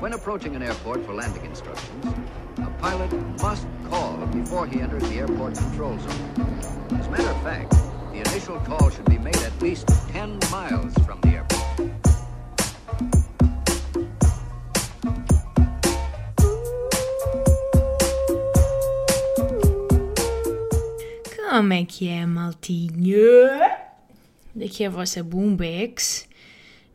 [0.00, 2.06] When approaching an airport for landing instructions,
[2.56, 6.96] a pilot must call before he enters the airport control zone.
[6.98, 7.72] As a matter of fact,
[8.10, 11.90] the initial call should be made at least 10 miles from the airport.
[21.36, 23.76] Como é que é, maltinha?
[24.54, 26.26] Daqui é a vossa Boombex.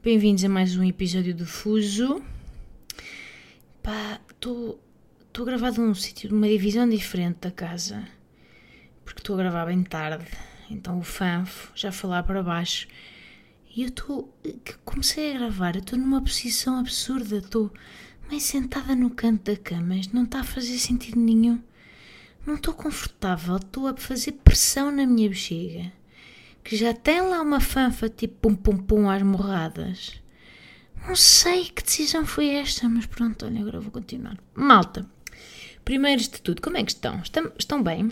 [0.04, 2.24] Bem-vindos a mais um episódio do Fuso.
[3.86, 4.80] Pá, estou
[5.38, 8.04] a gravar de um sítio, de uma divisão diferente da casa.
[9.04, 10.26] Porque estou a gravar bem tarde.
[10.72, 12.88] Então o fanfo já foi lá para baixo.
[13.76, 14.36] E eu estou.
[14.84, 17.38] Comecei a gravar, estou numa posição absurda.
[17.38, 17.72] Estou
[18.28, 19.94] meio sentada no canto da cama.
[20.12, 21.62] Não está a fazer sentido nenhum.
[22.44, 25.94] Não estou confortável, estou a fazer pressão na minha bexiga.
[26.64, 30.25] Que já tem lá uma fanfa tipo pum pum pum às morradas.
[31.08, 34.38] Não sei que decisão foi esta, mas pronto, olha, agora vou continuar.
[34.56, 35.06] Malta,
[35.84, 37.20] primeiro de tudo, como é que estão?
[37.20, 38.12] Estão, estão bem?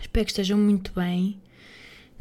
[0.00, 1.40] Espero que estejam muito bem.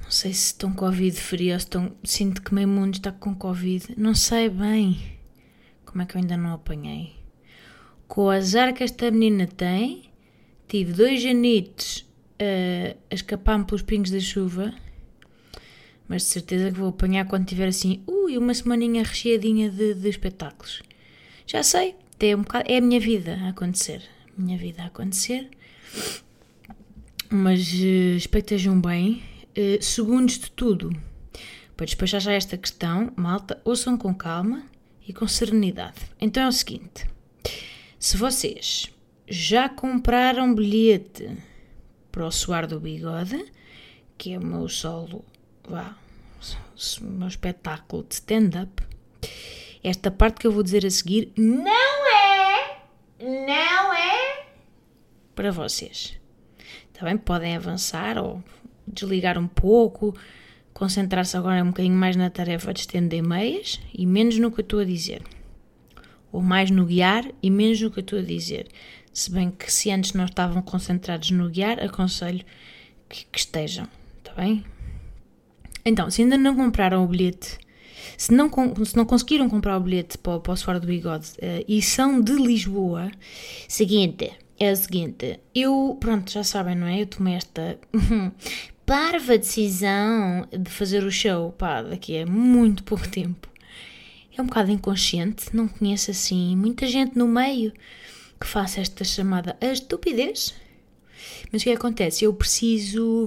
[0.03, 1.95] Não sei se estão Covid frio ou se estão.
[2.03, 3.93] Sinto que meio mundo está com Covid.
[3.97, 4.99] Não sei bem.
[5.85, 7.15] Como é que eu ainda não apanhei?
[8.07, 10.11] Com o azar que esta menina tem,
[10.67, 12.05] tive dois janitos
[12.41, 14.73] uh, a escapar-me pelos pingos da chuva,
[16.11, 20.09] mas de certeza que vou apanhar quando tiver assim, ui, uma semaninha recheadinha de, de
[20.09, 20.83] espetáculos.
[21.47, 24.03] Já sei, é, um bocado, é a minha vida a acontecer.
[24.37, 25.49] Minha vida a acontecer.
[27.29, 29.23] Mas uh, estejam bem.
[29.57, 30.91] Uh, segundos de tudo.
[31.77, 34.65] Para despachar já esta questão, malta, ouçam com calma
[35.07, 36.01] e com serenidade.
[36.19, 37.07] Então é o seguinte:
[37.97, 38.91] se vocês
[39.29, 41.37] já compraram bilhete
[42.11, 43.45] para o Suar do Bigode,
[44.17, 45.23] que é o meu solo,
[45.67, 45.95] vá,
[47.01, 48.83] o meu espetáculo de stand-up.
[49.83, 52.77] Esta parte que eu vou dizer a seguir não é,
[53.19, 54.45] não é
[55.35, 56.17] para vocês.
[56.93, 57.17] Está bem?
[57.17, 58.43] Podem avançar ou
[58.87, 60.15] desligar um pouco,
[60.73, 64.63] concentrar-se agora um bocadinho mais na tarefa de estender meias e menos no que eu
[64.63, 65.23] estou a dizer.
[66.31, 68.67] Ou mais no guiar e menos no que eu estou a dizer.
[69.11, 72.45] Se bem que se antes não estavam concentrados no guiar, aconselho
[73.09, 73.87] que, que estejam,
[74.19, 74.63] está bem?
[75.83, 77.57] Então, se ainda não compraram o bilhete,
[78.17, 78.49] se não,
[78.85, 82.21] se não conseguiram comprar o bilhete para, para o Suar do Bigode uh, e são
[82.21, 83.11] de Lisboa,
[83.67, 87.01] seguinte, é o seguinte, eu, pronto, já sabem, não é?
[87.01, 87.79] Eu tomei esta
[88.85, 93.49] parva decisão de fazer o show, pá, daqui a muito pouco tempo.
[94.37, 97.73] É um bocado inconsciente, não conheço assim muita gente no meio
[98.39, 100.53] que faça esta chamada a estupidez.
[101.51, 102.25] Mas o que acontece?
[102.25, 103.25] Eu preciso.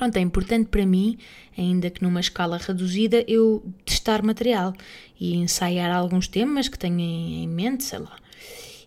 [0.00, 1.18] Pronto, é importante para mim,
[1.58, 4.72] ainda que numa escala reduzida, eu testar material
[5.20, 8.16] e ensaiar alguns temas que tenho em mente, sei lá.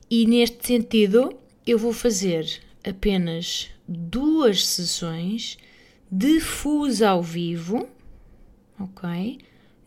[0.10, 1.38] E neste sentido,
[1.68, 5.60] eu vou fazer apenas duas sessões
[6.12, 6.42] de
[7.08, 7.88] ao vivo,
[8.80, 9.38] ok?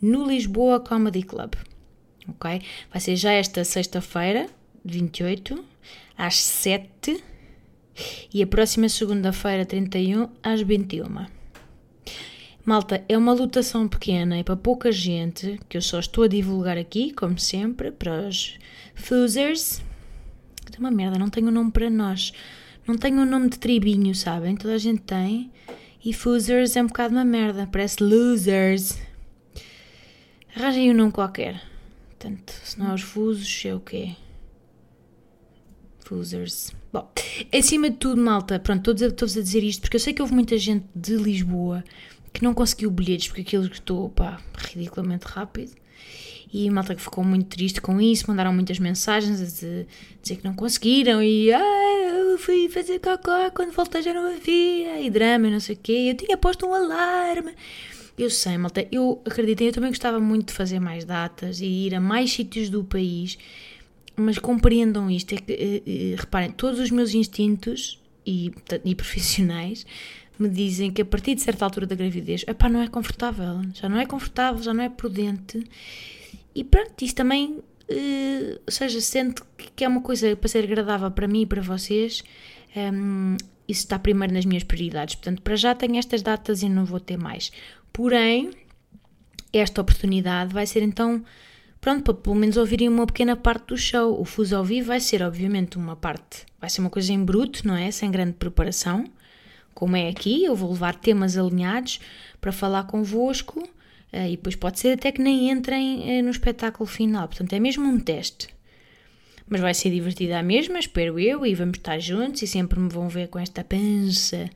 [0.01, 1.55] No Lisboa Comedy Club,
[2.29, 2.63] ok?
[2.89, 4.49] Vai ser já esta sexta-feira,
[4.85, 5.65] 28,
[6.17, 7.21] às 7
[8.33, 11.27] e a próxima segunda-feira, 31, às 21.
[12.65, 16.77] Malta, é uma lutação pequena e para pouca gente, que eu só estou a divulgar
[16.77, 18.59] aqui, como sempre, para os
[18.95, 19.81] fusers.
[20.75, 22.33] É uma merda, não tenho um nome para nós.
[22.87, 24.57] Não tenho um nome de tribinho, sabem?
[24.57, 25.51] Toda a gente tem.
[26.05, 28.99] E fusers é um bocado uma merda, parece losers.
[30.55, 31.63] Arranjem um nome qualquer.
[32.09, 34.17] Portanto, se não é os fusos, é o quê?
[36.07, 36.73] Fusers.
[36.93, 37.11] Bom,
[37.53, 40.57] acima de tudo, malta, pronto, estou-vos a dizer isto porque eu sei que houve muita
[40.57, 41.83] gente de Lisboa
[42.33, 45.73] que não conseguiu bilhetes porque aquilo estou, pá, ridiculamente rápido.
[46.53, 49.89] E malta que ficou muito triste com isso, mandaram muitas mensagens a dizer,
[50.23, 55.01] dizer que não conseguiram e ah, eu fui fazer cocó quando voltei já não havia,
[55.01, 57.53] e drama e não sei o quê, eu tinha posto um alarme.
[58.17, 61.95] Eu sei, malta, eu acreditem, eu também gostava muito de fazer mais datas e ir
[61.97, 63.37] a mais sítios do país
[64.17, 68.51] mas compreendam isto, é que, uh, uh, reparem, todos os meus instintos e,
[68.85, 69.87] e, profissionais
[70.39, 73.89] me dizem que a partir de certa altura da gravidez, epá, não é confortável, já
[73.89, 75.63] não é confortável, já não é prudente.
[76.55, 79.43] E pronto, isso também, uh, ou seja, sendo
[79.75, 82.23] que é uma coisa para ser agradável para mim e para vocês,
[82.75, 83.37] um, ehm,
[83.69, 85.15] isso está primeiro nas minhas prioridades.
[85.15, 87.51] Portanto, para já tenho estas datas e não vou ter mais.
[87.93, 88.51] Porém,
[89.53, 91.25] esta oportunidade vai ser então
[91.87, 94.21] pronto, para pelo menos ouvirem uma pequena parte do show.
[94.21, 97.65] O fuso ao vivo vai ser, obviamente, uma parte, vai ser uma coisa em bruto,
[97.65, 97.93] não é?
[97.93, 99.05] Sem grande preparação,
[99.73, 100.43] como é aqui.
[100.43, 102.01] Eu vou levar temas alinhados
[102.41, 103.69] para falar convosco
[104.13, 107.27] Uh, e depois pode ser até que nem entrem uh, no espetáculo final.
[107.27, 108.49] Portanto, é mesmo um teste.
[109.49, 112.89] Mas vai ser divertida a mesma, espero eu, e vamos estar juntos e sempre me
[112.89, 114.49] vão ver com esta pança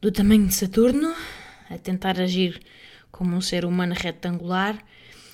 [0.00, 1.12] do tamanho de Saturno,
[1.68, 2.60] a tentar agir
[3.10, 4.78] como um ser humano retangular.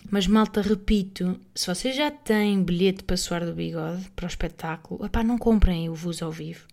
[0.08, 5.04] Mas malta, repito, se vocês já têm bilhete para suar do bigode para o espetáculo,
[5.04, 6.66] epá, não comprem o vos ao vivo.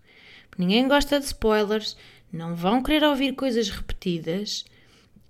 [0.58, 1.98] Ninguém gosta de spoilers,
[2.32, 4.66] não vão querer ouvir coisas repetidas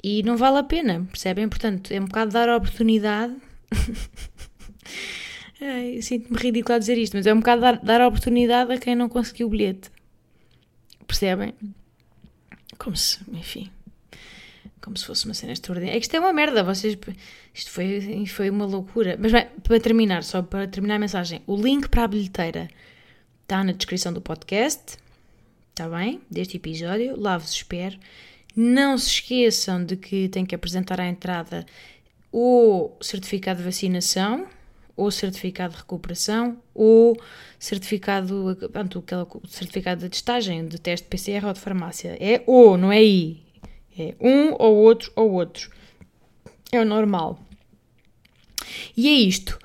[0.03, 1.49] e não vale a pena, percebem?
[1.49, 3.35] Portanto, é um bocado dar a oportunidade.
[6.01, 8.95] Sinto-me ridículo a dizer isto, mas é um bocado dar, dar a oportunidade a quem
[8.95, 9.91] não conseguiu o bilhete.
[11.05, 11.53] Percebem?
[12.77, 13.69] Como se, enfim,
[14.87, 15.97] como se fosse uma cena extraordinária.
[15.97, 16.97] É que isto é uma merda, vocês.
[17.53, 19.17] Isto foi, foi uma loucura.
[19.19, 22.69] Mas bem, para terminar, só para terminar a mensagem, o link para a bilheteira
[23.43, 24.97] está na descrição do podcast,
[25.71, 26.21] está bem?
[26.31, 27.97] Deste episódio, lá vos espero.
[28.55, 31.65] Não se esqueçam de que têm que apresentar à entrada
[32.31, 34.47] o certificado de vacinação,
[34.95, 37.21] ou certificado de recuperação, ou
[37.59, 39.03] certificado, pronto,
[39.49, 42.17] certificado de testagem, de teste PCR ou de farmácia.
[42.21, 43.46] É ou, não é I.
[43.97, 45.71] É um ou outro ou outro.
[46.71, 47.39] É o normal.
[48.95, 49.57] E é isto.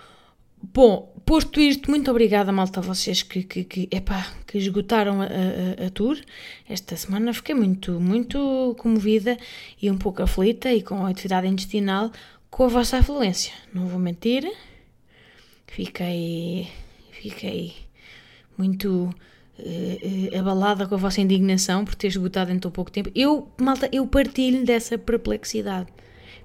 [0.63, 5.27] Bom, posto isto, muito obrigada, malta, a vocês que, que, que, epá, que esgotaram a,
[5.27, 6.19] a, a, tour
[6.69, 7.35] esta semana.
[7.35, 9.37] Fiquei muito, muito comovida
[9.81, 12.11] e um pouco aflita e com a atividade intestinal
[12.51, 13.53] com a vossa afluência.
[13.73, 14.51] Não vou mentir.
[15.67, 16.69] Fiquei,
[17.11, 17.75] fiquei
[18.57, 19.13] muito
[19.63, 23.11] uh, abalada com a vossa indignação por ter esgotado em tão pouco tempo.
[23.15, 25.89] Eu, malta, eu partilho dessa perplexidade.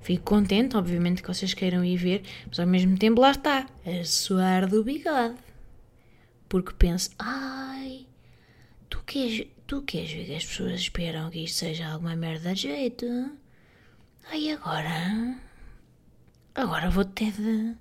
[0.01, 4.03] Fico contente, obviamente, que vocês queiram ir ver, mas ao mesmo tempo lá está, a
[4.05, 5.35] suar do bigode.
[6.47, 8.05] Porque penso, ai,
[8.89, 12.61] tu queres, tu queres ver que as pessoas esperam que isto seja alguma merda de
[12.61, 13.05] jeito?
[14.31, 15.37] Ai, agora,
[16.55, 17.75] agora vou ter de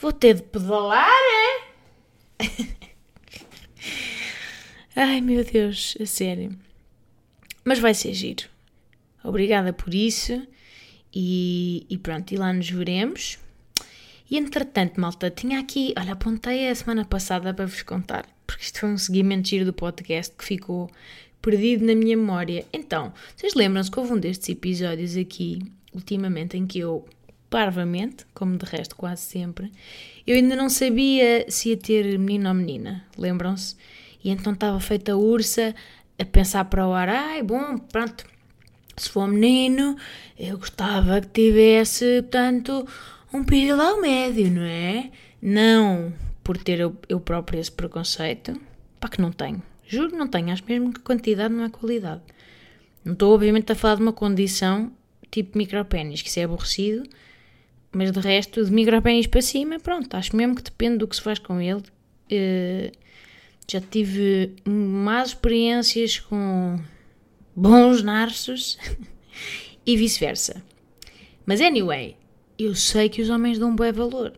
[0.00, 1.60] Vou ter de pedalar, é?
[5.02, 6.54] Ai meu Deus, a sério.
[7.64, 8.44] Mas vai ser giro.
[9.24, 10.46] Obrigada por isso.
[11.10, 13.38] E, e pronto, e lá nos veremos.
[14.30, 15.94] E entretanto, malta, tinha aqui.
[15.98, 19.72] Olha, apontei a semana passada para vos contar, porque isto foi um seguimento giro do
[19.72, 20.90] podcast que ficou
[21.40, 22.66] perdido na minha memória.
[22.70, 25.62] Então, vocês lembram-se que houve um destes episódios aqui,
[25.94, 27.08] ultimamente, em que eu
[27.48, 29.72] parvamente, como de resto quase sempre.
[30.26, 33.76] Eu ainda não sabia se ia ter menino ou menina, lembram-se?
[34.22, 35.74] E então estava feita a ursa
[36.18, 38.26] a pensar para o ar, ai, bom, pronto,
[38.96, 39.96] se for menino,
[40.38, 42.86] eu gostava que tivesse, portanto,
[43.32, 43.44] um
[43.80, 45.10] ao médio, não é?
[45.40, 46.12] Não
[46.42, 48.60] por ter eu, eu próprio esse preconceito,
[48.98, 49.62] pá, que não tenho.
[49.86, 50.50] Juro, não tenho.
[50.52, 52.22] Acho mesmo que quantidade não é qualidade.
[53.04, 54.92] Não estou, obviamente, a falar de uma condição
[55.30, 57.08] tipo micropénis, que isso é aborrecido,
[57.92, 61.22] mas de resto, de micropénis para cima, pronto, acho mesmo que depende do que se
[61.22, 61.82] faz com ele.
[62.32, 62.90] Uh,
[63.72, 66.78] já tive más experiências com
[67.54, 68.78] bons narços
[69.86, 70.62] e vice-versa.
[71.46, 72.16] Mas anyway,
[72.58, 74.32] eu sei que os homens dão um bom valor.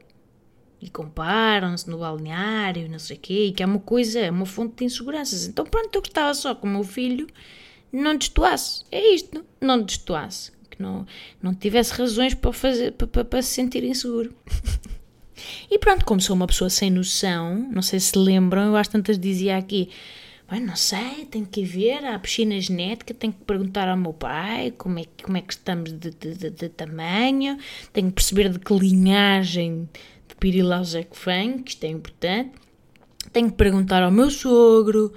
[0.80, 4.46] E comparam-se no balneário, não sei o quê, e que é uma coisa, é uma
[4.46, 5.46] fonte de inseguranças.
[5.46, 7.26] Então pronto, eu gostava só que o meu filho
[7.92, 8.84] não destoasse.
[8.90, 11.06] É isto, não destoasse que não,
[11.40, 14.34] não tivesse razões para, fazer, para, para, se sentir inseguro.
[15.70, 19.18] e pronto, como sou uma pessoa sem noção, não sei se lembram, eu às tantas
[19.18, 19.88] dizia aqui,
[20.60, 24.72] não sei, tenho que ir ver à piscina genética, tenho que perguntar ao meu pai
[24.76, 27.56] como é, como é que estamos de, de, de, tamanho,
[27.92, 29.88] tenho que perceber de que linhagem
[30.28, 32.52] de pirilaus é que vem, que isto é importante,
[33.32, 35.12] tenho que perguntar ao meu sogro,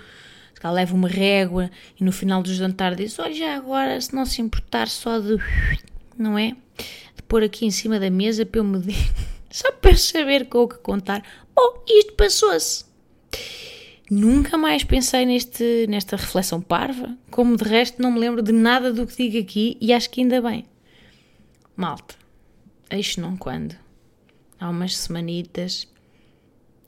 [0.66, 4.26] cá leva uma régua e no final do jantar diz: Olha, já agora, se não
[4.26, 5.38] se importar só de.
[6.18, 6.56] Não é?
[7.16, 8.96] De pôr aqui em cima da mesa para eu medir,
[9.56, 11.24] só para saber com o que contar.
[11.56, 12.84] Bom, isto passou-se.
[14.12, 18.92] Nunca mais pensei neste, nesta reflexão parva, como de resto não me lembro de nada
[18.92, 20.66] do que digo aqui e acho que ainda bem.
[21.74, 22.16] Malta,
[22.90, 23.78] eis não quando.
[24.60, 25.88] Há umas semanitas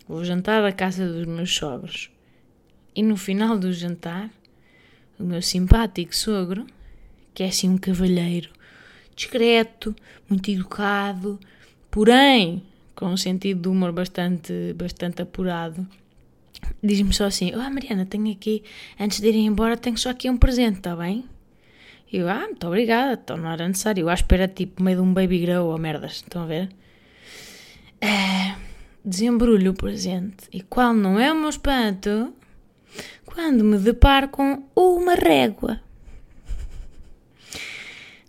[0.05, 2.11] vou jantar à casa dos meus sogros.
[2.93, 4.29] E no final do jantar,
[5.17, 6.67] o meu simpático sogro,
[7.33, 8.49] que é assim um cavalheiro,
[9.15, 9.95] discreto,
[10.29, 11.39] muito educado,
[11.89, 12.63] porém
[12.95, 15.87] com um sentido de humor bastante, bastante apurado,
[16.81, 18.63] diz-me só assim: Ah, oh, Mariana, tenho aqui,
[18.99, 21.25] antes de irem embora, tenho só aqui um presente, está bem?
[22.11, 24.01] E eu, ah, muito obrigada, então não era necessário.
[24.01, 26.69] Eu à espera, tipo, meio de um baby grow ou merdas, estão a ver?
[27.99, 28.55] É,
[29.03, 30.47] desembrulho o presente.
[30.51, 32.33] E qual não é o meu espanto?
[33.37, 35.79] quando me deparo com uma régua.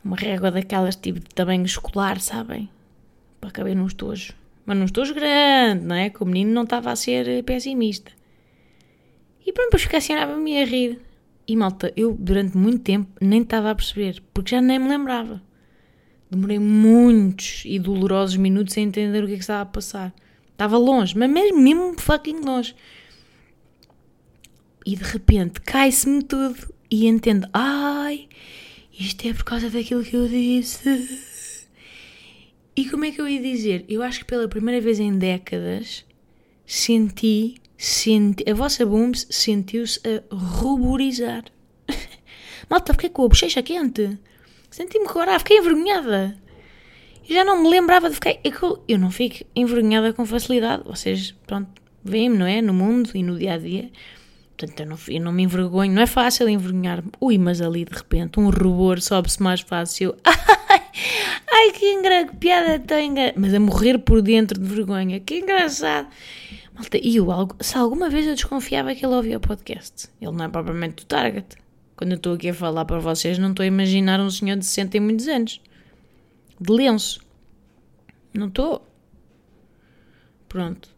[0.05, 2.69] Uma régua daquelas tipo de tamanho escolar, sabem?
[3.41, 4.35] Para caber num estojo.
[4.67, 6.11] Mas num estojo grande, não é?
[6.11, 8.13] Que o menino não estava a ser pessimista.
[9.47, 11.01] E pronto, depois fiquei assim, a rir.
[11.47, 15.43] E malta, eu durante muito tempo nem estava a perceber, porque já nem me lembrava.
[16.31, 20.15] Demorei muitos e dolorosos minutos a entender o que é que estava a passar.
[20.53, 22.77] Estava longe, mas mesmo, mesmo fucking longe.
[24.85, 28.29] E de repente cai-se-me tudo e entendo: ai,
[28.93, 31.38] isto é por causa daquilo que eu disse.
[32.79, 33.85] E como é que eu ia dizer?
[33.89, 36.05] Eu acho que pela primeira vez em décadas
[36.65, 41.43] senti senti, a vossa Booms sentiu-se a ruborizar.
[42.71, 44.17] Malta, fiquei com a bochecha quente.
[44.71, 46.39] Senti-me coragem, fiquei envergonhada.
[47.29, 48.37] Já não me lembrava de ficar.
[48.45, 50.85] Eu, eu não fico envergonhada com facilidade.
[50.85, 52.63] Vocês, pronto, veem-me, não é?
[52.63, 53.91] No mundo e no dia a dia.
[54.57, 55.93] Portanto, eu não, eu não me envergonho.
[55.93, 57.11] Não é fácil envergonhar-me.
[57.21, 60.15] Ui, mas ali de repente um rubor sobe-se mais fácil.
[61.53, 63.33] Ai, que engraçado, piada tenha.
[63.37, 65.21] Mas a morrer por dentro de vergonha.
[65.21, 66.09] Que engraçado.
[66.75, 67.27] Malta, e eu,
[67.61, 71.07] se alguma vez eu desconfiava que ele ouvia o podcast, ele não é propriamente do
[71.07, 71.57] target.
[71.97, 74.65] Quando eu estou aqui a falar para vocês, não estou a imaginar um senhor de
[74.65, 75.61] 60 e muitos anos.
[76.61, 77.21] De lenço.
[78.33, 78.87] Não estou.
[80.49, 80.89] Pronto.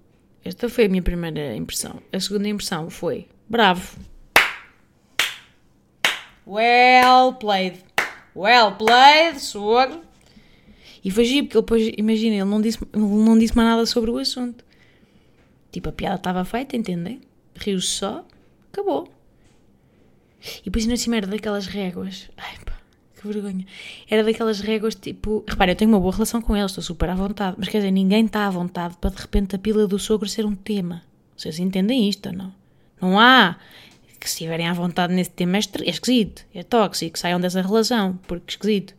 [0.44, 2.02] Esta foi a minha primeira impressão.
[2.12, 3.98] A segunda impressão foi: bravo.
[6.46, 7.89] Well played.
[8.34, 10.02] Well played, sogro.
[11.04, 13.86] E foi giro, porque ele depois, imagina, ele não disse, ele não disse mais nada
[13.86, 14.64] sobre o assunto.
[15.72, 17.20] Tipo, a piada estava feita, entendem?
[17.54, 18.24] Riu-se só,
[18.72, 19.08] acabou.
[20.60, 22.30] E depois ainda cima era daquelas réguas.
[22.36, 22.72] Ai pá,
[23.14, 23.66] que vergonha.
[24.08, 25.44] Era daquelas réguas tipo.
[25.46, 27.56] Repara, eu tenho uma boa relação com eles, estou super à vontade.
[27.58, 30.44] Mas quer dizer, ninguém está à vontade para de repente a pila do sogro ser
[30.46, 31.02] um tema.
[31.36, 32.54] Vocês entendem isto ou não?
[33.00, 33.56] Não há.
[34.20, 38.18] Que se estiverem à vontade nesse tema é, é esquisito, é tóxico, saiam dessa relação,
[38.28, 38.94] porque esquisito.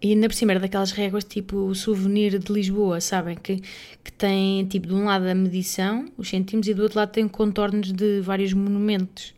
[0.00, 3.36] E ainda por cima era daquelas réguas tipo souvenir de Lisboa, sabem?
[3.36, 3.56] Que,
[4.04, 7.26] que tem tipo de um lado a medição, os centímetros, e do outro lado tem
[7.26, 9.34] contornos de vários monumentos.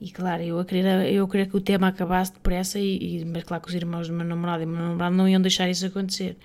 [0.00, 3.62] E claro, eu queria, eu queria que o tema acabasse depressa, e, e, mas claro
[3.64, 6.36] que os irmãos do meu namorado e do meu namorado não iam deixar isso acontecer.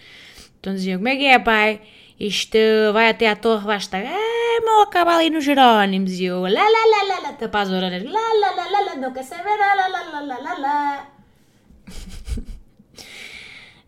[0.59, 1.81] Então diziam: Como é que é, pai?
[2.21, 2.59] Isto
[2.93, 3.97] vai até à torre, basta.
[3.97, 6.19] Ah, mal acaba ali nos Jerónimos.
[6.19, 8.95] E eu, lá, lá, lá, lá, lá, tapar as orelhas, lá, lá, lá, lá, lá,
[8.95, 11.11] não quer saber, lá, lá, lá, lá, lá, lá.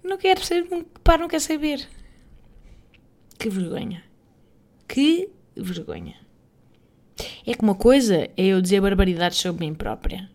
[0.03, 1.87] Não quero saber, pá, não quer saber.
[3.37, 4.03] Que vergonha.
[4.87, 6.15] Que vergonha.
[7.45, 10.27] É que uma coisa é eu dizer barbaridades sobre mim própria.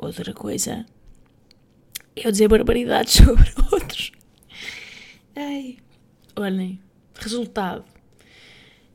[0.00, 0.84] Outra coisa
[2.16, 4.10] é eu dizer barbaridades sobre outros.
[5.36, 5.78] Ai,
[6.34, 6.80] olhem,
[7.20, 7.84] resultado.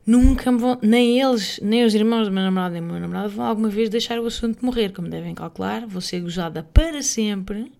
[0.04, 3.44] Nunca vão, nem eles, nem os irmãos do meu namorado nem do meu namorado vão
[3.44, 5.86] alguma vez deixar o assunto morrer, como devem calcular.
[5.86, 7.70] Vou ser gozada para sempre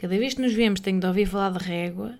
[0.00, 2.18] Cada vez que nos vemos tenho de ouvir falar de régua.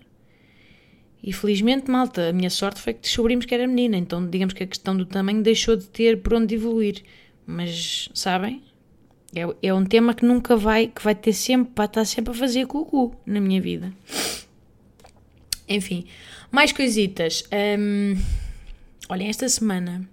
[1.23, 4.61] E felizmente, malta, a minha sorte foi que descobrimos que era menina, então digamos que
[4.61, 7.01] a questão do tamanho deixou de ter por onde evoluir.
[7.43, 8.61] Mas, sabem?
[9.33, 12.35] É, é um tema que nunca vai, que vai ter sempre, vai estar sempre a
[12.35, 13.91] fazer cucu na minha vida.
[15.67, 16.05] Enfim,
[16.51, 17.43] mais coisitas.
[17.79, 18.15] Um,
[19.09, 20.07] olhem, esta semana,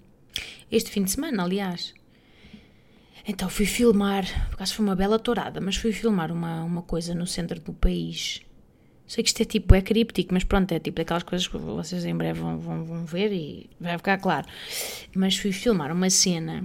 [0.71, 1.93] este fim de semana, aliás,
[3.27, 7.15] então fui filmar, por acaso foi uma bela tourada, mas fui filmar uma, uma coisa
[7.15, 8.41] no centro do país.
[9.07, 12.05] Sei que isto é tipo, é críptico, mas pronto, é tipo daquelas coisas que vocês
[12.05, 14.47] em breve vão, vão, vão ver e vai ficar claro.
[15.15, 16.65] Mas fui filmar uma cena,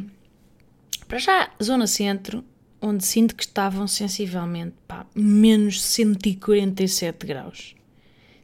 [1.08, 2.44] para já, zona centro,
[2.82, 7.76] onde sinto que estavam sensivelmente, pá, menos 147 graus.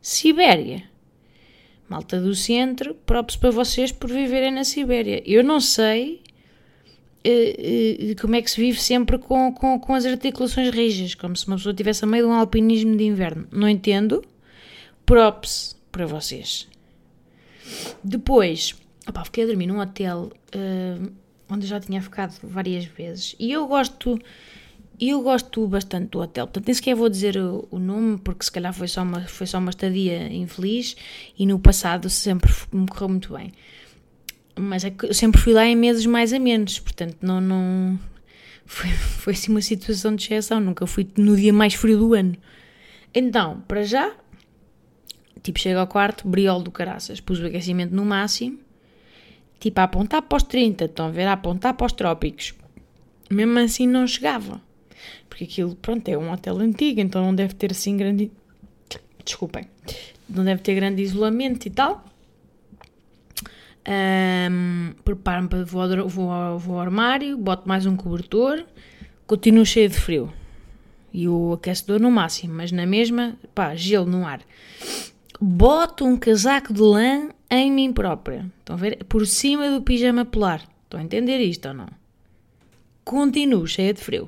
[0.02, 0.84] Sibéria.
[1.90, 5.24] Malta do centro, próprios para vocês por viverem na Sibéria.
[5.26, 6.22] Eu não sei
[7.20, 11.36] Uh, uh, como é que se vive sempre com, com, com as articulações rijas, como
[11.36, 13.46] se uma pessoa estivesse a meio de um alpinismo de inverno.
[13.52, 14.24] Não entendo.
[15.06, 16.66] Props para vocês.
[18.02, 18.74] Depois,
[19.06, 21.12] opa, fiquei a dormir num hotel uh,
[21.50, 24.18] onde já tinha ficado várias vezes e eu gosto.
[25.02, 28.74] Eu gosto bastante do hotel, portanto nem sequer vou dizer o, nome, porque se calhar
[28.74, 30.98] foi só, uma, foi só uma estadia infeliz
[31.38, 33.54] e no passado sempre me correu muito bem.
[34.60, 38.00] Mas é eu sempre fui lá em meses mais a menos, portanto não, não
[38.66, 42.36] foi, foi assim uma situação de exceção, nunca fui no dia mais frio do ano.
[43.16, 44.14] Então, para já,
[45.42, 48.60] tipo, chego ao quarto, briol do caraças, pus o aquecimento no máximo,
[49.62, 52.54] tipo, a apontar para os 30, estão a ver, a apontar para os trópicos.
[53.30, 54.62] Mesmo assim não chegava,
[55.40, 58.30] porque aquilo, pronto, é um hotel antigo, então não deve ter assim grande...
[59.24, 59.66] Desculpem,
[60.28, 62.04] não deve ter grande isolamento e tal.
[63.88, 68.66] Um, Preparo-me para vou ao, vou, vou ao armário, boto mais um cobertor,
[69.26, 70.34] continuo cheio de frio.
[71.14, 74.42] e o aquecedor no máximo, mas na mesma, pá, gelo no ar.
[75.40, 78.46] Boto um casaco de lã em mim própria.
[78.60, 79.06] Estão a ver?
[79.06, 80.68] Por cima do pijama polar.
[80.84, 81.88] Estão a entender isto ou não?
[83.06, 84.28] Continuo cheia de frio.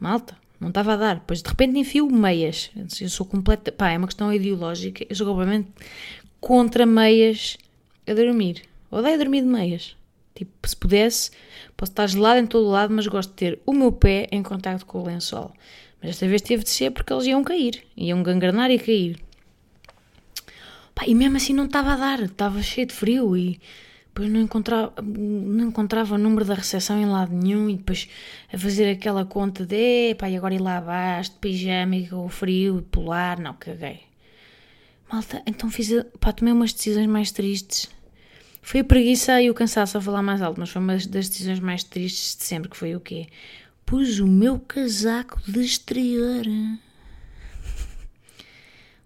[0.00, 1.14] Malta, não estava a dar.
[1.16, 2.70] Depois de repente enfio meias.
[3.00, 3.70] Eu sou completa.
[3.70, 5.04] Pá, é uma questão ideológica.
[5.08, 5.68] Eu sou completamente
[6.40, 7.58] contra meias
[8.08, 8.62] a dormir.
[8.90, 9.96] Odeio dormir de meias.
[10.34, 11.30] Tipo, se pudesse,
[11.76, 14.42] posso estar gelado em todo o lado, mas gosto de ter o meu pé em
[14.42, 15.52] contato com o lençol.
[16.00, 17.84] Mas esta vez teve de ser porque eles iam cair.
[17.96, 19.18] Iam gangrenar e cair.
[20.94, 22.20] Pá, e mesmo assim não estava a dar.
[22.20, 23.60] Estava cheio de frio e
[24.20, 28.08] depois não encontrava, não encontrava o número da recepção em lado nenhum e depois
[28.52, 32.28] a fazer aquela conta de pá, e agora ir lá abaixo de pijama e com
[32.28, 33.40] frio e polar.
[33.40, 34.00] Não, caguei.
[35.10, 37.88] Malta, então fiz, pá, tomei umas decisões mais tristes
[38.62, 41.60] foi a preguiça e o cansaço a falar mais alto, mas foi uma das decisões
[41.60, 43.26] mais tristes de sempre, que foi o quê?
[43.86, 46.44] Pus o meu casaco de exterior.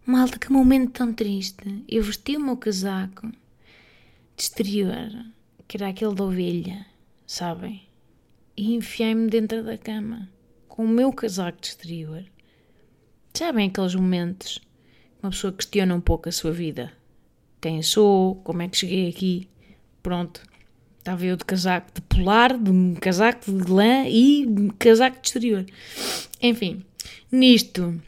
[0.04, 1.83] Malta, que momento tão triste.
[1.88, 3.30] Eu vesti o meu casaco
[4.37, 5.11] de exterior,
[5.67, 6.87] que era aquele da ovelha,
[7.26, 7.87] sabem?
[8.57, 10.31] E enfiei-me dentro da cama
[10.69, 12.25] com o meu casaco de exterior.
[13.33, 16.93] Sabem aqueles momentos que uma pessoa questiona um pouco a sua vida?
[17.64, 19.49] quem sou, como é que cheguei aqui.
[20.03, 20.43] Pronto.
[20.99, 25.64] Estava eu de casaco de polar, de casaco de lã e casaco de exterior.
[26.43, 26.85] Enfim,
[27.33, 27.99] nisto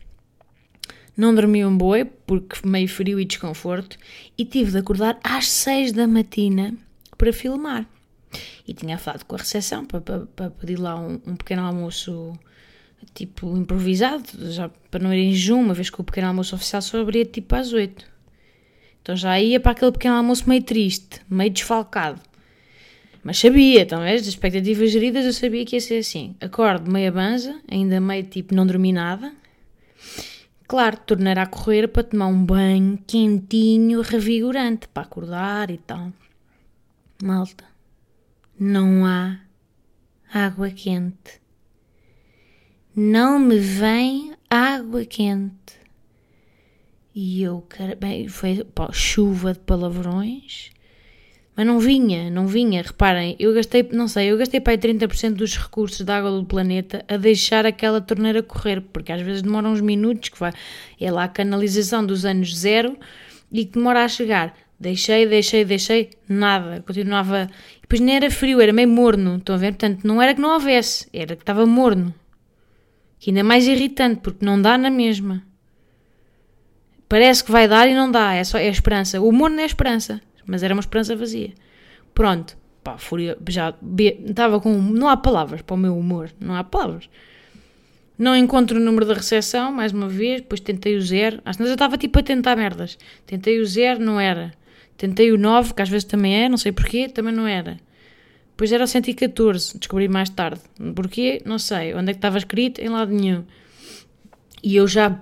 [1.16, 3.96] não dormi um boi porque meio frio e desconforto
[4.36, 6.74] e tive de acordar às 6 da matina
[7.16, 7.86] para filmar.
[8.66, 12.32] E tinha falado com a recepção para, para, para pedir lá um, um, pequeno almoço
[13.14, 16.82] tipo improvisado, já para não ir em junho, uma vez que o pequeno almoço oficial
[16.82, 18.04] só abria tipo às 8.
[19.00, 22.20] Então já ia para aquele pequeno almoço meio triste, meio desfalcado.
[23.22, 26.36] Mas sabia, então, é, das expectativas geridas, eu sabia que ia ser assim.
[26.40, 29.32] Acordo meia banza, ainda meio tipo não dormi nada.
[30.68, 36.12] Claro, tornar a correr para tomar um banho quentinho, revigorante, para acordar e tal.
[37.22, 37.64] Malta,
[38.58, 39.38] não há
[40.32, 41.40] água quente.
[42.94, 45.78] Não me vem água quente.
[47.14, 47.64] E eu,
[47.98, 50.70] bem, foi chuva de palavrões,
[51.56, 52.82] mas não vinha, não vinha.
[52.82, 56.44] Reparem, eu gastei, não sei, eu gastei para aí 30% dos recursos da água do
[56.44, 60.52] planeta a deixar aquela torneira correr, porque às vezes demora uns minutos, que vai,
[61.00, 62.98] é lá a canalização dos anos zero
[63.50, 64.54] e que demora a chegar.
[64.78, 67.48] Deixei, deixei, deixei, nada, continuava.
[67.80, 69.72] Depois nem era frio, era meio morno, estão a ver?
[69.72, 72.14] Portanto, não era que não houvesse, era que estava morno.
[73.18, 75.42] Que ainda é mais irritante, porque não dá na mesma.
[77.08, 79.18] Parece que vai dar e não dá, é só é esperança.
[79.20, 81.52] O humor não é esperança, mas era uma esperança vazia.
[82.14, 83.74] Pronto, pá, fúria, já
[84.26, 84.72] estava com.
[84.80, 87.08] Não há palavras para o meu humor, não há palavras.
[88.18, 91.40] Não encontro o número da recepção, mais uma vez, depois tentei o zero.
[91.44, 92.96] Às vezes eu estava tipo a tentar merdas.
[93.26, 94.54] Tentei o zero, não era.
[94.96, 97.78] Tentei o 9, que às vezes também é, não sei porquê, também não era.
[98.50, 100.62] Depois era o 114, descobri mais tarde.
[100.94, 101.42] Porquê?
[101.44, 101.94] Não sei.
[101.94, 102.80] Onde é que estava escrito?
[102.80, 103.44] Em lado nenhum.
[104.62, 105.14] E eu já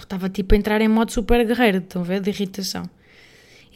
[0.00, 2.20] estava tipo a entrar em modo super guerreiro, estão a ver?
[2.20, 2.82] De irritação.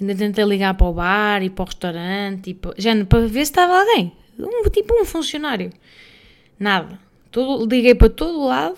[0.00, 3.52] Ainda tentei ligar para o bar e para o restaurante, tipo, já, para ver se
[3.52, 4.12] estava alguém.
[4.38, 5.70] Um, tipo um funcionário.
[6.58, 6.98] Nada.
[7.30, 8.76] Todo, liguei para todo lado,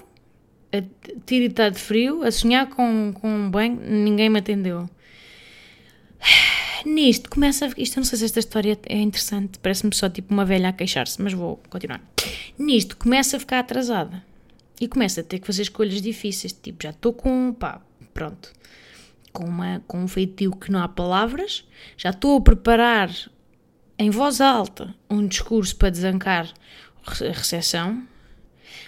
[0.73, 0.83] a
[1.25, 4.89] tiritar de frio, a sonhar com, com um banho, ninguém me atendeu.
[6.85, 7.71] Nisto começa.
[7.77, 10.73] Isto eu não sei se esta história é interessante, parece-me só tipo uma velha a
[10.73, 12.03] queixar-se, mas vou continuar.
[12.59, 14.25] Nisto começa a ficar atrasada
[14.81, 17.81] e começo a ter que fazer escolhas difíceis, tipo, já estou com, pá,
[18.13, 18.53] pronto,
[19.33, 21.67] com, uma, com um feitio que não há palavras,
[21.97, 23.11] já estou a preparar
[23.99, 26.53] em voz alta um discurso para desancar
[27.07, 28.07] a recepção,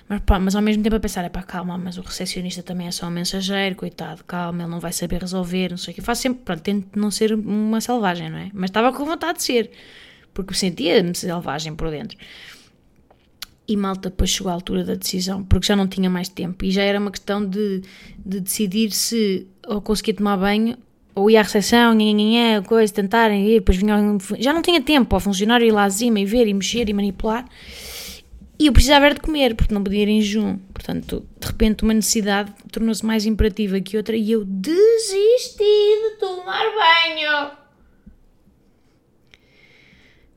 [0.08, 2.86] mas, pá, mas ao mesmo tempo a pensar, é pá, calma, mas o recepcionista também
[2.86, 6.00] é só um mensageiro, coitado, calma, ele não vai saber resolver, não sei o que.
[6.00, 8.50] Eu faço sempre, pronto, tento não ser uma selvagem, não é?
[8.52, 9.70] Mas estava com vontade de ser,
[10.32, 12.18] porque sentia-me selvagem por dentro.
[13.66, 16.70] E malta, depois chegou a altura da decisão, porque já não tinha mais tempo e
[16.70, 17.82] já era uma questão de,
[18.24, 20.76] de decidir se ou conseguia tomar banho
[21.14, 23.96] ou ia à recepção, nhanhanhã, coisa, tentarem ir, depois vinha.
[24.38, 27.48] Já não tinha tempo ao funcionário ir lá acima e ver e mexer e manipular.
[28.58, 30.60] E eu precisava era de comer, porque não podia ir em junho.
[30.72, 36.64] Portanto, de repente, uma necessidade tornou-se mais imperativa que outra e eu desisti de tomar
[36.64, 37.50] banho.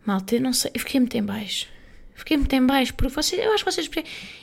[0.05, 1.67] Malta, eu não sei, eu fiquei muito em baixo.
[2.27, 3.89] Fiquei muito em baixo, porque vocês, eu acho que vocês.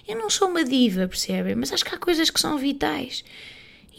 [0.08, 1.54] Eu não sou uma diva, percebem?
[1.54, 3.22] Mas acho que há coisas que são vitais.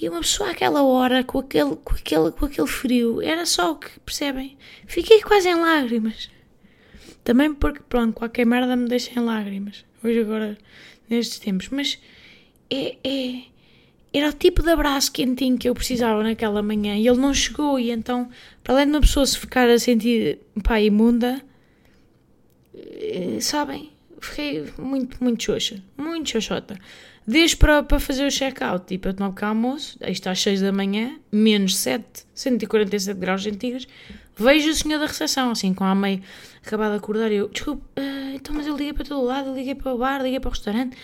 [0.01, 3.75] E uma pessoa àquela hora, com aquele, com aquele, com aquele frio, era só o
[3.75, 4.57] que, percebem?
[4.87, 6.31] Fiquei quase em lágrimas.
[7.23, 9.85] Também porque, pronto, qualquer merda me deixa em lágrimas.
[10.03, 10.57] Hoje agora
[11.07, 11.99] nestes tempos, mas
[12.71, 13.43] é, é,
[14.11, 17.79] era o tipo de abraço quentinho que eu precisava naquela manhã e ele não chegou.
[17.79, 18.29] E então,
[18.63, 21.39] para além de uma pessoa se ficar a sentir pá, imunda,
[23.41, 23.91] sabem?
[24.19, 26.77] Fiquei muito, muito xoxa, muito xoxota.
[27.27, 30.61] Desde para, para fazer o check-out, tipo, eu tomo cá almoço, aí está às 6
[30.61, 33.87] da manhã, menos 7, 147 graus centígrados,
[34.37, 36.21] vejo o senhor da recepção, assim, com a meio
[36.63, 39.73] acabado de acordar, e eu, desculpe, uh, então, mas eu liguei para todo lado, liguei
[39.73, 40.95] para o bar, liguei para o restaurante,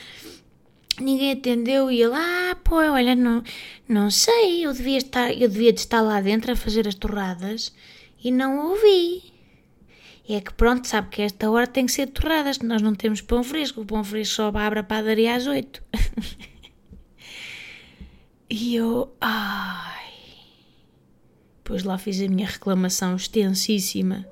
[1.00, 3.44] ninguém atendeu, e ele, ah, pô, olha, não,
[3.90, 7.74] não sei, eu devia estar, eu devia estar lá dentro a fazer as torradas,
[8.24, 9.32] e não ouvi.
[10.34, 13.44] É que pronto, sabe que esta hora tem que ser torradas, nós não temos pão
[13.44, 15.84] fresco, o pão fresco só abre a padaria às oito.
[18.50, 20.06] e eu, ai.
[21.58, 24.26] Depois lá fiz a minha reclamação extensíssima,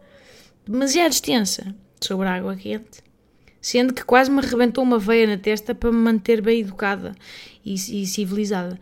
[0.66, 3.04] demasiado extensa, sobre a água quente,
[3.60, 7.14] sendo que quase me arrebentou uma veia na testa para me manter bem educada
[7.66, 8.80] e, e civilizada.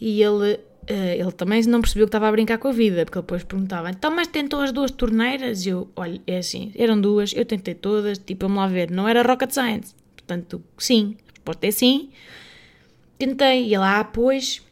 [0.00, 3.22] E ele ele também não percebeu que estava a brincar com a vida, porque ele
[3.22, 5.64] depois perguntava: então, mas tentou as duas torneiras?
[5.66, 9.08] E eu, olha, é assim, eram duas, eu tentei todas, tipo, vamos lá ver, não
[9.08, 9.94] era rocket science.
[10.16, 12.10] Portanto, sim, a resposta é sim.
[13.18, 14.62] Tentei, e lá, ah, pois.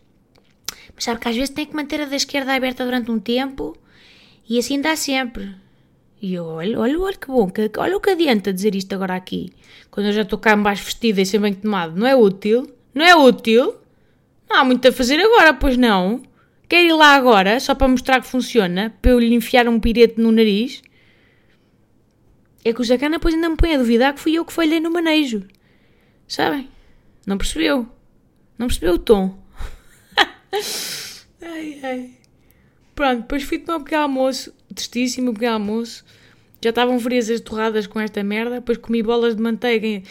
[0.94, 3.76] Mas sabe que às vezes tem que manter a da esquerda aberta durante um tempo
[4.48, 5.54] e assim dá sempre.
[6.20, 9.14] E eu, olha, olha, olha que bom, que, olha o que adianta dizer isto agora
[9.14, 9.52] aqui,
[9.90, 11.96] quando eu já estou cá embaixo vestida e sem bem tomado.
[11.96, 12.66] Não é útil?
[12.92, 13.76] Não é útil?
[14.48, 16.22] Não há muito a fazer agora, pois não?
[16.68, 20.20] Quer ir lá agora, só para mostrar que funciona, para eu lhe enfiar um pirete
[20.20, 20.82] no nariz?
[22.64, 24.80] É que o Jacana depois ainda me põe a duvidar que fui eu que falhei
[24.80, 25.46] no manejo.
[26.26, 26.68] Sabem?
[27.26, 27.88] Não percebeu.
[28.58, 29.38] Não percebeu o tom.
[31.40, 32.10] ai, ai.
[32.94, 36.04] Pronto, depois fui tomar um pequeno almoço, testíssimo pequeno almoço.
[36.60, 38.56] Já estavam frias as torradas com esta merda.
[38.56, 40.02] Depois comi bolas de manteiga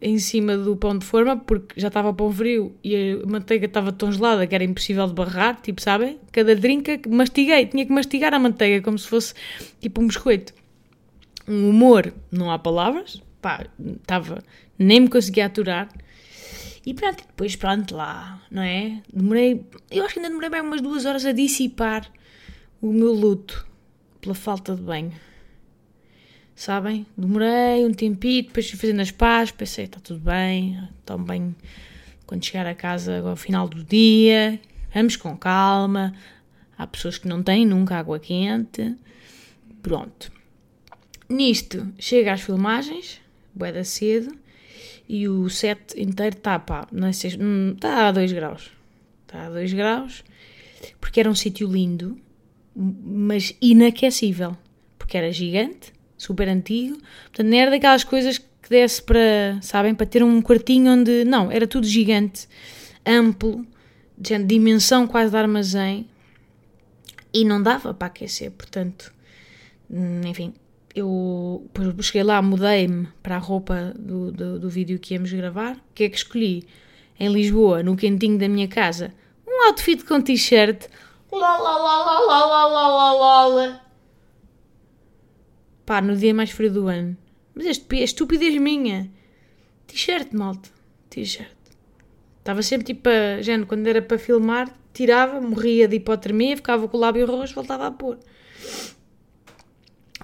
[0.00, 3.92] em cima do pão de forma, porque já estava pão frio e a manteiga estava
[3.92, 6.18] tão gelada que era impossível de barrar, tipo, sabem?
[6.32, 9.34] Cada drinca mastiguei, tinha que mastigar a manteiga como se fosse
[9.80, 10.52] tipo um biscoito.
[11.46, 14.42] Um humor, não há palavras, pá, estava,
[14.78, 15.88] nem me conseguia aturar.
[16.86, 19.02] E pronto, depois pronto lá, não é?
[19.12, 22.10] Demorei, eu acho que ainda demorei bem umas duas horas a dissipar
[22.80, 23.66] o meu luto
[24.20, 25.12] pela falta de banho
[26.54, 27.06] sabem?
[27.16, 31.54] Demorei um tempito, depois fui fazendo as pazes, pensei, está tudo bem, tão bem
[32.26, 34.60] quando chegar a casa ao final do dia,
[34.92, 36.14] vamos com calma.
[36.76, 38.96] Há pessoas que não têm nunca água quente.
[39.82, 40.32] Pronto.
[41.28, 43.20] Nisto, chega às filmagens,
[43.54, 44.36] boeda cedo,
[45.08, 48.70] e o set inteiro está, pá, não sei, está hum, a 2 graus.
[49.22, 50.24] Está a 2 graus,
[51.00, 52.18] porque era um sítio lindo,
[52.76, 54.56] mas inaquecível,
[54.98, 55.93] porque era gigante,
[56.24, 56.96] super antigo.
[57.24, 61.24] Portanto, não era daquelas coisas que desse para, sabem, para ter um quartinho onde.
[61.24, 62.48] Não, era tudo gigante,
[63.06, 63.66] amplo,
[64.16, 66.08] de dimensão quase de armazém
[67.32, 68.50] e não dava para aquecer.
[68.52, 69.12] Portanto,
[70.24, 70.54] enfim,
[70.94, 71.68] eu
[72.00, 75.76] cheguei lá, mudei-me para a roupa do, do, do vídeo que íamos gravar.
[75.76, 76.66] O que é que escolhi?
[77.18, 79.14] Em Lisboa, no quentinho da minha casa,
[79.46, 80.86] um outfit com t-shirt.
[81.30, 83.80] Lá, lá, lá, lá, lá, lá, lá, lá, lá,
[85.86, 87.16] Pá, no dia mais frio do ano.
[87.54, 89.10] Mas é estupidez minha.
[89.86, 90.68] T-shirt, malta.
[91.10, 91.48] T-shirt.
[92.38, 93.40] Estava sempre tipo a.
[93.42, 97.86] Género, quando era para filmar, tirava, morria de hipotermia, ficava com o lábio roxo, voltava
[97.86, 98.18] a pôr.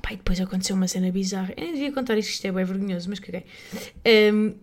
[0.02, 1.52] Pá, e depois aconteceu uma cena bizarra.
[1.56, 3.44] Eu nem devia contar isto, isto é bem vergonhoso, mas caguei.
[4.32, 4.54] Um,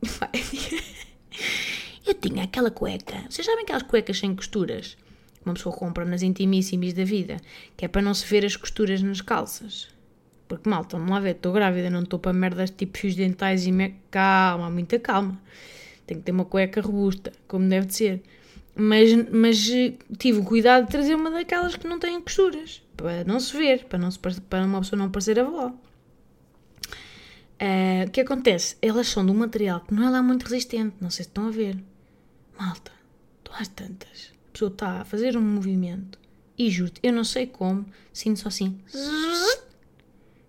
[2.05, 3.23] eu tinha aquela cueca.
[3.29, 4.97] Vocês sabem aquelas cuecas sem costuras?
[5.45, 7.37] Uma pessoa compra nas intimíssimas da vida,
[7.77, 9.87] que é para não se ver as costuras nas calças.
[10.47, 13.71] Porque, mal, vamos lá ver, estou grávida, não estou para merdas tipo fios dentais e
[13.71, 13.95] me...
[14.09, 15.39] calma, muita calma.
[16.05, 18.23] Tenho que ter uma cueca robusta, como deve de ser.
[18.73, 23.23] Mas, mas eh, tive o cuidado de trazer uma daquelas que não têm costuras, para
[23.23, 25.73] não se ver, para, não se, para uma pessoa não parecer avó.
[27.59, 28.77] Uh, o que acontece?
[28.81, 31.47] Elas são de um material que não é lá muito resistente, não sei se estão
[31.47, 31.75] a ver.
[32.57, 32.91] Malta,
[33.39, 34.31] estou às tantas.
[34.49, 36.19] A pessoa está a fazer um movimento
[36.55, 38.79] e juro-te, eu não sei como, sinto só assim.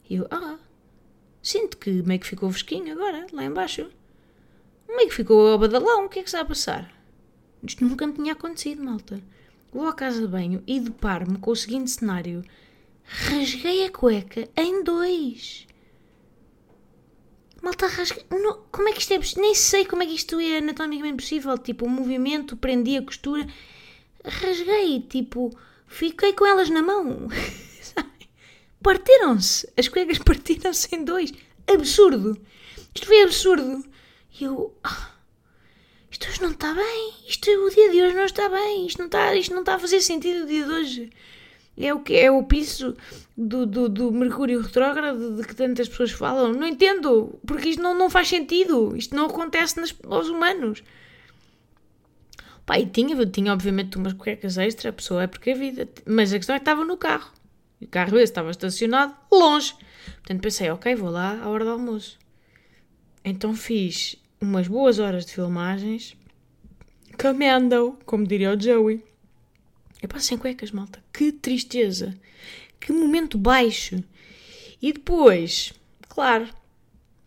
[0.09, 0.59] E eu, ah,
[1.43, 3.87] sinto que meio que ficou fresquinho agora, lá embaixo.
[4.89, 6.91] Meio que ficou a badalão, o que é que está a passar?
[7.63, 9.21] Isto nunca me tinha acontecido, malta.
[9.73, 12.43] Vou à casa de banho e deparo-me com o seguinte cenário.
[13.05, 15.67] Rasguei a cueca em dois.
[17.61, 18.25] Malta, rasguei...
[18.31, 19.21] Não, como é que isto é?
[19.41, 21.59] Nem sei como é que isto é anatomicamente possível.
[21.59, 23.47] Tipo, o movimento, prendi a costura.
[24.25, 25.55] Rasguei, tipo...
[25.87, 27.29] Fiquei com elas na mão.
[28.83, 29.69] partiram-se.
[29.77, 31.33] As cuecas partiram-se em dois.
[31.67, 32.41] Absurdo.
[32.95, 33.85] Isto foi absurdo.
[34.41, 34.75] E eu.
[34.83, 35.13] Ah,
[36.11, 39.07] isto hoje não está bem, isto, o dia de hoje não está bem, isto não
[39.07, 41.11] está, isto não está a fazer sentido o dia de hoje.
[41.77, 42.97] É o que é o piso
[43.37, 46.53] do, do, do Mercúrio retrógrado de que tantas pessoas falam.
[46.53, 48.97] Não entendo, porque isto não, não faz sentido.
[48.97, 50.83] Isto não acontece nas, aos humanos.
[52.67, 55.89] Pá, e tinha, tinha obviamente umas cuecas extra, a pessoa é porque a vida.
[56.05, 57.33] Mas a questão é que estava no carro.
[57.81, 59.75] O carro esse estava estacionado longe.
[60.17, 62.19] Portanto pensei, ok, vou lá à hora do almoço.
[63.25, 66.17] Então fiz umas boas horas de filmagens.
[67.17, 69.03] Camendo, como diria o Joey.
[70.01, 71.03] Eu passo sem cuecas, malta.
[71.13, 72.15] Que tristeza.
[72.81, 74.03] Que momento baixo.
[74.81, 75.73] E depois,
[76.09, 76.49] claro,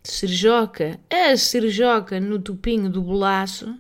[0.04, 3.78] Serjoca, a Serjoca no tupinho do bolaço,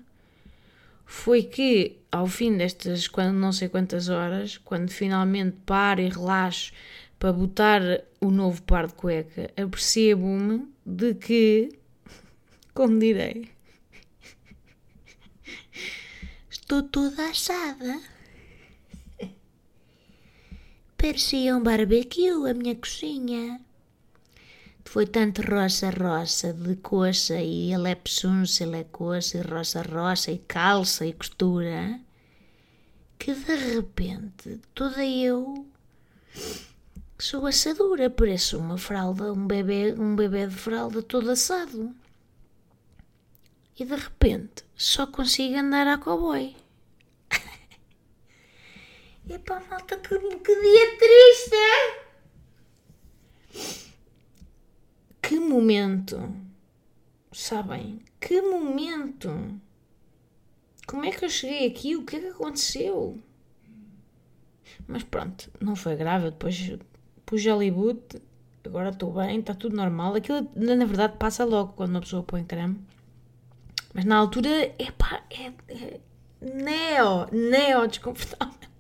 [1.12, 6.71] foi que ao fim destas quando, não sei quantas horas, quando finalmente paro e relaxo
[7.19, 7.82] para botar
[8.21, 11.78] o novo par de cueca, apercebo-me de que,
[12.74, 13.52] como direi,
[16.50, 18.02] estou toda assada.
[20.97, 23.60] Parecia um barbecue a minha coxinha.
[24.91, 31.97] Foi tanto roça-roça de coxa e elepsunça, coxa e roça-roça e calça e costura
[33.17, 35.65] que de repente toda eu
[37.17, 41.95] sou assadura, pareço uma fralda, um bebê, um bebê de fralda todo assado.
[43.80, 46.54] E de repente só consigo andar a cowboy.
[49.30, 52.01] Epá, malta, que, que dia triste!
[55.21, 56.34] Que momento!
[57.31, 58.01] Sabem?
[58.19, 59.60] Que momento!
[60.88, 61.95] Como é que eu cheguei aqui?
[61.95, 63.17] O que é que aconteceu?
[64.88, 66.27] Mas pronto, não foi grave.
[66.27, 66.77] Eu depois
[67.25, 68.01] pus Hollywood,
[68.65, 70.15] agora estou bem, está tudo normal.
[70.15, 72.79] Aquilo na verdade passa logo quando uma pessoa põe creme.
[73.93, 75.99] Mas na altura, epá, é, é
[76.41, 78.70] neo, neo desconfortável.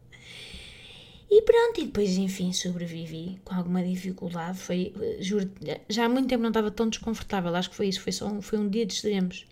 [1.33, 4.57] E pronto, e depois, enfim, sobrevivi com alguma dificuldade.
[4.59, 5.49] Foi, juro,
[5.87, 7.55] já há muito tempo não estava tão desconfortável.
[7.55, 9.45] Acho que foi isso, foi só um, foi um dia de extremos.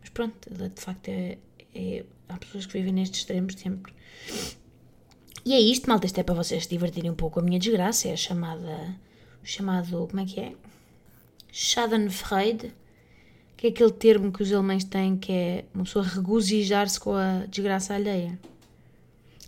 [0.00, 1.38] Mas pronto, de facto, é,
[1.72, 3.92] é, há pessoas que vivem nestes extremos sempre.
[5.44, 6.06] E é isto, malta.
[6.06, 7.38] Isto é para vocês se divertirem um pouco.
[7.38, 8.98] A minha desgraça é a chamada.
[9.40, 10.08] O chamado.
[10.08, 10.52] Como é que é?
[11.52, 12.74] Schadenfreude.
[13.56, 17.46] Que é aquele termo que os alemães têm que é uma pessoa regozijar-se com a
[17.46, 18.36] desgraça alheia.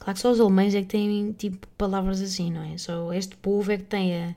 [0.02, 2.76] Claro que só os alemães é que têm tipo palavras assim, não é?
[2.76, 4.34] Só este povo é que tem a,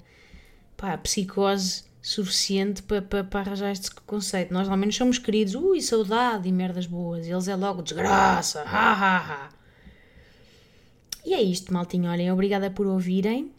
[0.78, 4.54] pá, a psicose suficiente para, para, para arranjar este conceito.
[4.54, 7.26] Nós ao menos somos queridos, ui, saudade e merdas boas.
[7.26, 9.50] Eles é logo desgraça, ha ha ha.
[11.26, 12.12] E é isto, maltinho.
[12.12, 13.52] Olhem, obrigada por ouvirem.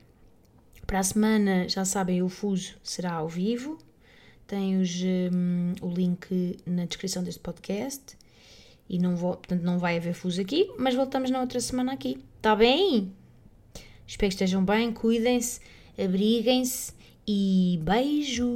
[0.86, 3.78] Para a semana, já sabem, o fuso será ao vivo.
[4.46, 8.16] Tem os, um, o link na descrição deste podcast.
[8.88, 12.18] E não vou, portanto, não vai haver fuso aqui, mas voltamos na outra semana aqui.
[12.37, 13.12] Está bem?
[14.07, 15.61] Espero que estejam bem, cuidem-se,
[15.99, 16.92] abriguem-se
[17.27, 18.46] e beijo!